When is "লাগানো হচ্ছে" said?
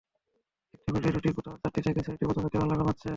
2.71-3.07